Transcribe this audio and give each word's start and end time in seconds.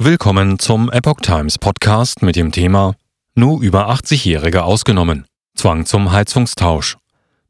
Willkommen 0.00 0.60
zum 0.60 0.92
Epoch 0.92 1.20
Times 1.22 1.58
Podcast 1.58 2.22
mit 2.22 2.36
dem 2.36 2.52
Thema 2.52 2.94
Nur 3.34 3.60
über 3.60 3.90
80-Jährige 3.90 4.62
ausgenommen. 4.62 5.26
Zwang 5.56 5.86
zum 5.86 6.12
Heizungstausch. 6.12 6.98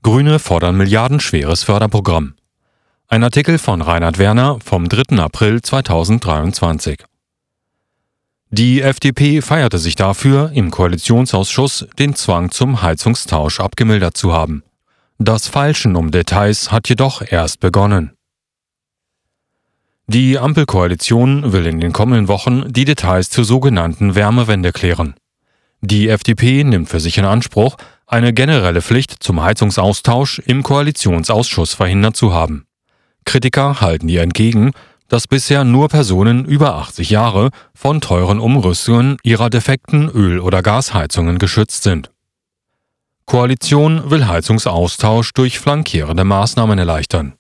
Grüne 0.03 0.39
fordern 0.39 0.75
milliardenschweres 0.79 1.65
Förderprogramm. 1.65 2.37
Ein 3.07 3.23
Artikel 3.23 3.59
von 3.59 3.83
Reinhard 3.83 4.17
Werner 4.17 4.61
vom 4.65 4.89
3. 4.89 5.19
April 5.19 5.61
2023. 5.61 7.05
Die 8.49 8.81
FDP 8.81 9.43
feierte 9.43 9.77
sich 9.77 9.95
dafür, 9.95 10.51
im 10.55 10.71
Koalitionsausschuss 10.71 11.87
den 11.99 12.15
Zwang 12.15 12.51
zum 12.51 12.81
Heizungstausch 12.81 13.61
abgemildert 13.61 14.17
zu 14.17 14.33
haben. 14.33 14.63
Das 15.19 15.49
Feilschen 15.49 15.97
um 15.97 16.11
Details 16.11 16.73
hat 16.73 16.89
jedoch 16.89 17.21
erst 17.21 17.61
begonnen. 17.61 18.18
Die 20.11 20.39
Ampelkoalition 20.39 21.53
will 21.53 21.67
in 21.67 21.81
den 21.81 21.93
kommenden 21.93 22.29
Wochen 22.29 22.73
die 22.73 22.87
Details 22.87 23.29
zur 23.29 23.45
sogenannten 23.45 24.15
Wärmewende 24.15 24.73
klären. 24.73 25.13
Die 25.83 26.09
FDP 26.09 26.65
nimmt 26.65 26.89
für 26.89 26.99
sich 26.99 27.19
in 27.19 27.27
Anspruch, 27.27 27.77
eine 28.07 28.33
generelle 28.33 28.81
Pflicht 28.81 29.23
zum 29.23 29.43
Heizungsaustausch 29.43 30.39
im 30.39 30.63
Koalitionsausschuss 30.63 31.75
verhindert 31.75 32.17
zu 32.17 32.33
haben. 32.33 32.65
Kritiker 33.27 33.83
halten 33.83 34.09
ihr 34.09 34.23
entgegen, 34.23 34.71
dass 35.09 35.29
bisher 35.29 35.65
nur 35.65 35.91
Personen 35.91 36.47
über 36.47 36.77
80 36.77 37.11
Jahre 37.11 37.51
von 37.75 38.01
teuren 38.01 38.41
Umrüstungen 38.41 39.19
ihrer 39.23 39.51
defekten 39.51 40.09
Öl- 40.09 40.41
oder 40.41 40.63
Gasheizungen 40.63 41.39
geschützt 41.39 41.83
sind. 41.83 42.11
Koalition 43.27 44.11
will 44.11 44.27
Heizungsaustausch 44.27 45.35
durch 45.35 45.59
flankierende 45.59 46.25
Maßnahmen 46.25 46.79
erleichtern. 46.79 47.38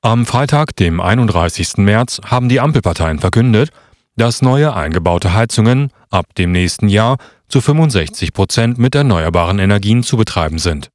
Am 0.00 0.26
Freitag, 0.26 0.76
dem 0.76 1.00
31. 1.00 1.78
März, 1.78 2.20
haben 2.24 2.48
die 2.48 2.60
Ampelparteien 2.60 3.18
verkündet, 3.18 3.70
dass 4.16 4.42
neue 4.42 4.72
eingebaute 4.72 5.34
Heizungen 5.34 5.90
ab 6.08 6.36
dem 6.36 6.52
nächsten 6.52 6.88
Jahr 6.88 7.16
zu 7.48 7.60
65 7.60 8.32
Prozent 8.32 8.78
mit 8.78 8.94
erneuerbaren 8.94 9.58
Energien 9.58 10.04
zu 10.04 10.16
betreiben 10.16 10.60
sind. 10.60 10.90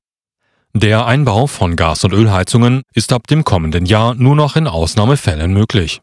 Der 0.73 1.06
Einbau 1.06 1.48
von 1.48 1.76
Gas- 1.76 2.06
und 2.06 2.14
Ölheizungen 2.14 2.84
ist 2.94 3.12
ab 3.12 3.28
dem 3.28 3.44
kommenden 3.44 3.86
Jahr 3.86 4.16
nur 4.16 4.38
noch 4.38 4.56
in 4.56 4.68
Ausnahmefällen 4.68 5.52
möglich. 5.52 6.02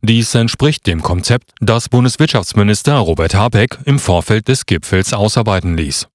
Dies 0.00 0.34
entspricht 0.34 0.88
dem 0.88 1.00
Konzept, 1.00 1.52
das 1.60 1.88
Bundeswirtschaftsminister 1.88 2.96
Robert 2.96 3.36
Habeck 3.36 3.78
im 3.84 4.00
Vorfeld 4.00 4.48
des 4.48 4.66
Gipfels 4.66 5.12
ausarbeiten 5.12 5.76
ließ. 5.76 6.08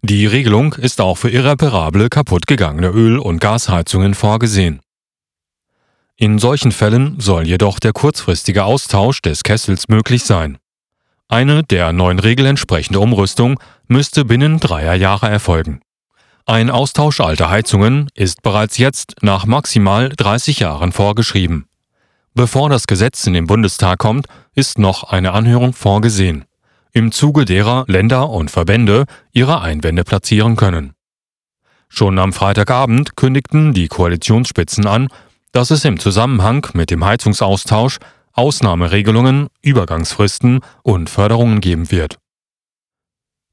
Die 0.00 0.24
Regelung 0.24 0.72
ist 0.72 1.02
auch 1.02 1.18
für 1.18 1.28
irreparable 1.28 2.08
kaputtgegangene 2.08 2.88
Öl- 2.88 3.18
und 3.18 3.38
Gasheizungen 3.38 4.14
vorgesehen. 4.14 4.80
In 6.20 6.40
solchen 6.40 6.72
Fällen 6.72 7.20
soll 7.20 7.46
jedoch 7.46 7.78
der 7.78 7.92
kurzfristige 7.92 8.64
Austausch 8.64 9.22
des 9.22 9.44
Kessels 9.44 9.86
möglich 9.86 10.24
sein. 10.24 10.58
Eine 11.28 11.62
der 11.62 11.92
neuen 11.92 12.18
Regel 12.18 12.46
entsprechende 12.46 12.98
Umrüstung 12.98 13.60
müsste 13.86 14.24
binnen 14.24 14.58
dreier 14.58 14.94
Jahre 14.94 15.28
erfolgen. 15.28 15.80
Ein 16.44 16.70
Austausch 16.70 17.20
alter 17.20 17.50
Heizungen 17.50 18.08
ist 18.14 18.42
bereits 18.42 18.78
jetzt 18.78 19.14
nach 19.22 19.46
maximal 19.46 20.08
30 20.08 20.58
Jahren 20.58 20.90
vorgeschrieben. 20.90 21.66
Bevor 22.34 22.68
das 22.68 22.88
Gesetz 22.88 23.24
in 23.28 23.34
den 23.34 23.46
Bundestag 23.46 24.00
kommt, 24.00 24.26
ist 24.56 24.76
noch 24.80 25.04
eine 25.04 25.34
Anhörung 25.34 25.72
vorgesehen, 25.72 26.46
im 26.90 27.12
Zuge 27.12 27.44
derer 27.44 27.84
Länder 27.86 28.28
und 28.28 28.50
Verbände 28.50 29.04
ihre 29.30 29.60
Einwände 29.60 30.02
platzieren 30.02 30.56
können. 30.56 30.94
Schon 31.88 32.18
am 32.18 32.32
Freitagabend 32.32 33.14
kündigten 33.14 33.72
die 33.72 33.86
Koalitionsspitzen 33.86 34.86
an, 34.86 35.08
dass 35.52 35.70
es 35.70 35.84
im 35.84 35.98
Zusammenhang 35.98 36.66
mit 36.74 36.90
dem 36.90 37.04
Heizungsaustausch 37.04 37.98
Ausnahmeregelungen, 38.32 39.48
Übergangsfristen 39.62 40.60
und 40.82 41.10
Förderungen 41.10 41.60
geben 41.60 41.90
wird. 41.90 42.18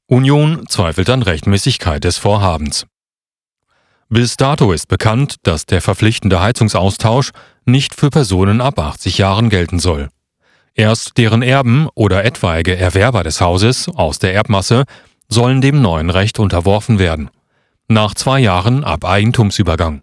Union 0.06 0.64
zweifelt 0.68 1.10
an 1.10 1.22
Rechtmäßigkeit 1.22 2.04
des 2.04 2.18
Vorhabens. 2.18 2.86
Bis 4.08 4.36
dato 4.36 4.70
ist 4.70 4.86
bekannt, 4.86 5.36
dass 5.42 5.66
der 5.66 5.82
verpflichtende 5.82 6.40
Heizungsaustausch 6.40 7.32
nicht 7.64 7.96
für 7.96 8.10
Personen 8.10 8.60
ab 8.60 8.78
80 8.78 9.18
Jahren 9.18 9.50
gelten 9.50 9.80
soll. 9.80 10.08
Erst 10.74 11.18
deren 11.18 11.42
Erben 11.42 11.88
oder 11.94 12.24
etwaige 12.24 12.76
Erwerber 12.76 13.24
des 13.24 13.40
Hauses 13.40 13.88
aus 13.88 14.20
der 14.20 14.34
Erbmasse 14.34 14.84
sollen 15.28 15.60
dem 15.60 15.82
neuen 15.82 16.10
Recht 16.10 16.38
unterworfen 16.38 17.00
werden. 17.00 17.30
Nach 17.88 18.14
zwei 18.14 18.38
Jahren 18.38 18.84
ab 18.84 19.04
Eigentumsübergang. 19.04 20.02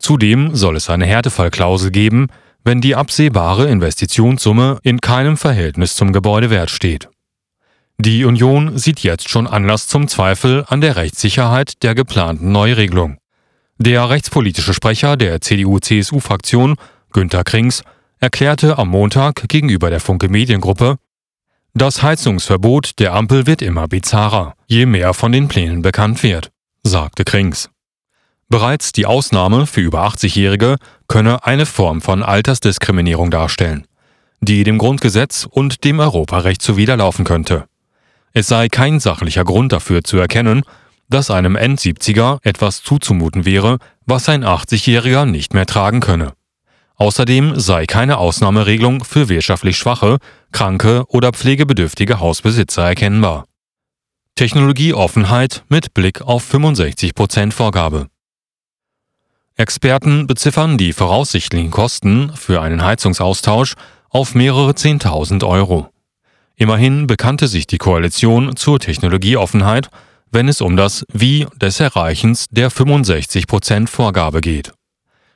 Zudem 0.00 0.56
soll 0.56 0.76
es 0.76 0.90
eine 0.90 1.06
Härtefallklausel 1.06 1.90
geben, 1.90 2.26
wenn 2.64 2.80
die 2.80 2.96
absehbare 2.96 3.68
Investitionssumme 3.68 4.78
in 4.82 5.00
keinem 5.00 5.36
Verhältnis 5.36 5.94
zum 5.94 6.12
Gebäudewert 6.12 6.70
steht. 6.70 7.08
Die 7.98 8.24
Union 8.24 8.78
sieht 8.78 9.00
jetzt 9.00 9.28
schon 9.28 9.46
Anlass 9.46 9.86
zum 9.86 10.08
Zweifel 10.08 10.64
an 10.66 10.80
der 10.80 10.96
Rechtssicherheit 10.96 11.82
der 11.82 11.94
geplanten 11.94 12.50
Neuregelung. 12.50 13.18
Der 13.78 14.10
rechtspolitische 14.10 14.74
Sprecher 14.74 15.16
der 15.16 15.40
CDU-CSU-Fraktion, 15.40 16.76
Günter 17.12 17.44
Krings, 17.44 17.82
erklärte 18.18 18.78
am 18.78 18.88
Montag 18.88 19.48
gegenüber 19.48 19.90
der 19.90 20.00
Funke 20.00 20.28
Mediengruppe, 20.28 20.96
das 21.74 22.02
Heizungsverbot 22.02 22.98
der 22.98 23.14
Ampel 23.14 23.46
wird 23.46 23.62
immer 23.62 23.86
bizarrer, 23.86 24.54
je 24.66 24.86
mehr 24.86 25.14
von 25.14 25.30
den 25.30 25.46
Plänen 25.46 25.82
bekannt 25.82 26.22
wird, 26.24 26.50
sagte 26.82 27.24
Krings. 27.24 27.70
Bereits 28.50 28.90
die 28.90 29.06
Ausnahme 29.06 29.64
für 29.64 29.80
über 29.80 30.04
80-Jährige 30.08 30.76
könne 31.06 31.46
eine 31.46 31.66
Form 31.66 32.00
von 32.00 32.24
Altersdiskriminierung 32.24 33.30
darstellen, 33.30 33.86
die 34.40 34.64
dem 34.64 34.76
Grundgesetz 34.76 35.46
und 35.48 35.84
dem 35.84 36.00
Europarecht 36.00 36.60
zuwiderlaufen 36.60 37.24
könnte. 37.24 37.66
Es 38.32 38.48
sei 38.48 38.68
kein 38.68 38.98
sachlicher 38.98 39.44
Grund 39.44 39.72
dafür 39.72 40.02
zu 40.02 40.18
erkennen, 40.18 40.62
dass 41.08 41.30
einem 41.30 41.54
End-70er 41.54 42.38
etwas 42.42 42.82
zuzumuten 42.82 43.44
wäre, 43.44 43.78
was 44.04 44.28
ein 44.28 44.44
80-Jähriger 44.44 45.26
nicht 45.26 45.54
mehr 45.54 45.66
tragen 45.66 46.00
könne. 46.00 46.32
Außerdem 46.96 47.58
sei 47.58 47.86
keine 47.86 48.18
Ausnahmeregelung 48.18 49.04
für 49.04 49.28
wirtschaftlich 49.28 49.76
schwache, 49.76 50.18
kranke 50.50 51.04
oder 51.06 51.30
pflegebedürftige 51.30 52.18
Hausbesitzer 52.18 52.82
erkennbar. 52.82 53.44
Technologieoffenheit 54.34 55.62
mit 55.68 55.94
Blick 55.94 56.20
auf 56.20 56.52
65% 56.52 57.52
Vorgabe. 57.52 58.08
Experten 59.60 60.26
beziffern 60.26 60.78
die 60.78 60.94
voraussichtlichen 60.94 61.70
Kosten 61.70 62.32
für 62.34 62.62
einen 62.62 62.82
Heizungsaustausch 62.82 63.74
auf 64.08 64.34
mehrere 64.34 64.74
Zehntausend 64.74 65.44
Euro. 65.44 65.90
Immerhin 66.56 67.06
bekannte 67.06 67.46
sich 67.46 67.66
die 67.66 67.76
Koalition 67.76 68.56
zur 68.56 68.80
Technologieoffenheit, 68.80 69.90
wenn 70.32 70.48
es 70.48 70.62
um 70.62 70.76
das 70.76 71.04
Wie 71.12 71.46
des 71.60 71.78
Erreichens 71.78 72.46
der 72.50 72.70
65% 72.70 73.86
Vorgabe 73.86 74.40
geht. 74.40 74.72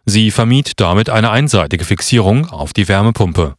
Sie 0.06 0.30
vermied 0.30 0.80
damit 0.80 1.10
eine 1.10 1.30
einseitige 1.30 1.84
Fixierung 1.84 2.48
auf 2.48 2.72
die 2.72 2.88
Wärmepumpe. 2.88 3.56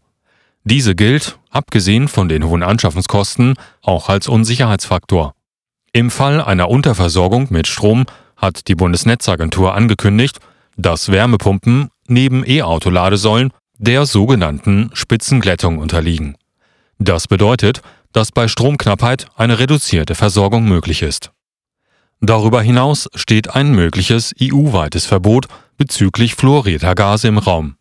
Diese 0.64 0.96
gilt, 0.96 1.38
abgesehen 1.52 2.08
von 2.08 2.28
den 2.28 2.44
hohen 2.44 2.64
Anschaffungskosten, 2.64 3.54
auch 3.84 4.10
als 4.10 4.28
Unsicherheitsfaktor. 4.28 5.36
Im 5.94 6.10
Fall 6.10 6.42
einer 6.42 6.70
Unterversorgung 6.70 7.48
mit 7.52 7.68
Strom 7.68 8.06
hat 8.36 8.68
die 8.68 8.76
Bundesnetzagentur 8.76 9.76
angekündigt, 9.76 10.40
dass 10.78 11.12
Wärmepumpen 11.12 11.90
neben 12.08 12.44
E-Auto-Ladesäulen 12.46 13.52
der 13.78 14.06
sogenannten 14.06 14.90
Spitzenglättung 14.94 15.80
unterliegen. 15.80 16.38
Das 17.00 17.28
bedeutet, 17.28 17.82
dass 18.14 18.32
bei 18.32 18.48
Stromknappheit 18.48 19.28
eine 19.36 19.60
reduzierte 19.60 20.16
Versorgung 20.16 20.66
möglich 20.66 21.02
ist. 21.02 21.32
Darüber 22.22 22.62
hinaus 22.62 23.10
steht 23.14 23.54
ein 23.54 23.76
mögliches 23.76 24.34
EU-weites 24.42 25.06
Verbot 25.06 25.48
bezüglich 25.78 26.36
fluorierter 26.36 26.96
Gase 26.96 27.28
im 27.28 27.38
Raum. 27.38 27.76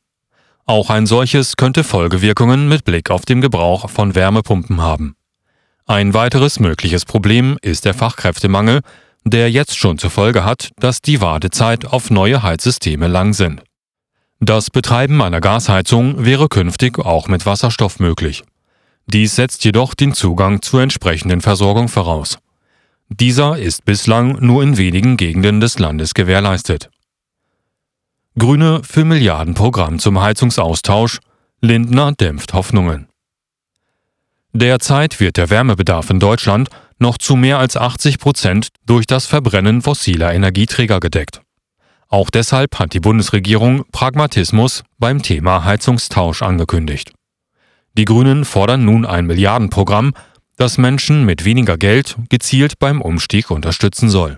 Auch 0.66 0.90
ein 0.90 1.06
solches 1.06 1.56
könnte 1.56 1.84
Folgewirkungen 1.84 2.68
mit 2.68 2.84
Blick 2.84 3.10
auf 3.10 3.24
den 3.24 3.40
Gebrauch 3.40 3.88
von 3.88 4.14
Wärmepumpen 4.14 4.80
haben. 4.80 5.14
Ein 5.86 6.14
weiteres 6.14 6.58
mögliches 6.58 7.04
Problem 7.04 7.58
ist 7.60 7.84
der 7.84 7.94
Fachkräftemangel, 7.94 8.80
der 9.24 9.50
jetzt 9.50 9.76
schon 9.76 9.98
zur 9.98 10.10
Folge 10.10 10.44
hat, 10.44 10.70
dass 10.76 11.00
die 11.00 11.20
Wartezeit 11.20 11.86
auf 11.86 12.10
neue 12.10 12.42
Heizsysteme 12.42 13.08
lang 13.08 13.32
sind. 13.32 13.62
Das 14.40 14.70
Betreiben 14.70 15.22
einer 15.22 15.40
Gasheizung 15.40 16.24
wäre 16.24 16.48
künftig 16.48 16.98
auch 16.98 17.28
mit 17.28 17.46
Wasserstoff 17.46 17.98
möglich. 17.98 18.42
Dies 19.06 19.36
setzt 19.36 19.64
jedoch 19.64 19.94
den 19.94 20.12
Zugang 20.12 20.60
zur 20.62 20.82
entsprechenden 20.82 21.40
Versorgung 21.40 21.88
voraus. 21.88 22.38
Dieser 23.08 23.58
ist 23.58 23.84
bislang 23.84 24.44
nur 24.44 24.62
in 24.62 24.76
wenigen 24.76 25.16
Gegenden 25.16 25.60
des 25.60 25.78
Landes 25.78 26.14
gewährleistet. 26.14 26.90
Grüne 28.36 28.82
für 28.82 29.04
Milliardenprogramm 29.04 29.98
zum 29.98 30.20
Heizungsaustausch, 30.20 31.20
Lindner 31.60 32.12
dämpft 32.12 32.52
Hoffnungen. 32.52 33.08
Derzeit 34.52 35.20
wird 35.20 35.36
der 35.36 35.50
Wärmebedarf 35.50 36.10
in 36.10 36.20
Deutschland 36.20 36.68
noch 36.98 37.18
zu 37.18 37.36
mehr 37.36 37.58
als 37.58 37.76
80 37.76 38.18
Prozent 38.18 38.68
durch 38.86 39.06
das 39.06 39.26
Verbrennen 39.26 39.82
fossiler 39.82 40.32
Energieträger 40.32 41.00
gedeckt. 41.00 41.42
Auch 42.08 42.30
deshalb 42.30 42.78
hat 42.78 42.92
die 42.92 43.00
Bundesregierung 43.00 43.84
Pragmatismus 43.90 44.84
beim 44.98 45.22
Thema 45.22 45.64
Heizungstausch 45.64 46.42
angekündigt. 46.42 47.12
Die 47.96 48.04
Grünen 48.04 48.44
fordern 48.44 48.84
nun 48.84 49.06
ein 49.06 49.26
Milliardenprogramm, 49.26 50.12
das 50.56 50.78
Menschen 50.78 51.24
mit 51.24 51.44
weniger 51.44 51.76
Geld 51.76 52.16
gezielt 52.28 52.78
beim 52.78 53.00
Umstieg 53.00 53.50
unterstützen 53.50 54.08
soll. 54.08 54.36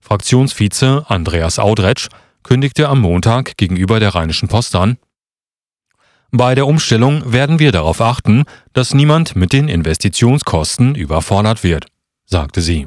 Fraktionsvize 0.00 1.04
Andreas 1.08 1.58
Audretsch 1.58 2.08
kündigte 2.42 2.88
am 2.88 3.00
Montag 3.00 3.56
gegenüber 3.56 4.00
der 4.00 4.14
Rheinischen 4.14 4.48
Post 4.48 4.74
an, 4.74 4.96
bei 6.32 6.54
der 6.54 6.66
Umstellung 6.66 7.32
werden 7.32 7.58
wir 7.58 7.72
darauf 7.72 8.00
achten, 8.00 8.44
dass 8.72 8.94
niemand 8.94 9.36
mit 9.36 9.52
den 9.52 9.68
Investitionskosten 9.68 10.94
überfordert 10.94 11.64
wird, 11.64 11.86
sagte 12.24 12.60
sie. 12.60 12.86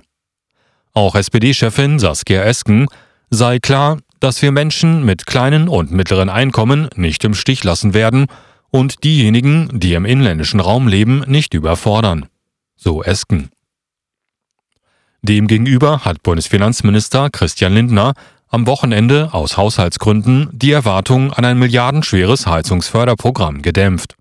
Auch 0.94 1.16
SPD-Chefin 1.16 2.00
Saskia 2.00 2.44
Esken 2.44 2.88
sei 3.30 3.60
klar, 3.60 3.98
dass 4.20 4.42
wir 4.42 4.52
Menschen 4.52 5.04
mit 5.04 5.26
kleinen 5.26 5.68
und 5.68 5.92
mittleren 5.92 6.30
Einkommen 6.30 6.88
nicht 6.96 7.24
im 7.26 7.34
Stich 7.34 7.64
lassen 7.64 7.94
werden 7.94 8.28
und 8.70 9.04
diejenigen, 9.04 9.70
die 9.74 9.94
im 9.94 10.06
inländischen 10.06 10.60
Raum 10.60 10.88
leben, 10.88 11.24
nicht 11.28 11.54
überfordern. 11.54 12.28
So 12.76 13.04
Esken. 13.04 13.50
Demgegenüber 15.22 16.06
hat 16.06 16.24
Bundesfinanzminister 16.24 17.30
Christian 17.30 17.74
Lindner 17.74 18.14
am 18.54 18.68
Wochenende 18.68 19.34
aus 19.34 19.58
Haushaltsgründen 19.58 20.50
die 20.52 20.72
Erwartung 20.72 21.34
an 21.34 21.44
ein 21.44 21.58
milliardenschweres 21.58 22.46
Heizungsförderprogramm 22.46 23.64
gedämpft. 23.64 24.16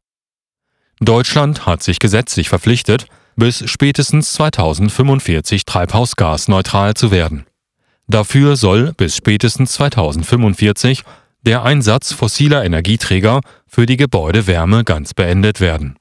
Deutschland 1.01 1.67
hat 1.67 1.83
sich 1.83 1.99
gesetzlich 1.99 2.49
verpflichtet, 2.49 3.07
bis 3.37 3.69
spätestens 3.71 4.33
2045 4.33 5.67
treibhausgasneutral 5.67 6.95
zu 6.95 7.11
werden. 7.11 7.45
Dafür 8.09 8.57
soll 8.57 8.93
bis 8.95 9.17
spätestens 9.17 9.73
2045 9.73 11.03
der 11.43 11.63
Einsatz 11.65 12.13
fossiler 12.13 12.65
Energieträger 12.65 13.41
für 13.67 13.85
die 13.85 13.97
Gebäudewärme 13.97 14.85
ganz 14.85 15.13
beendet 15.13 15.61
werden 15.61 15.97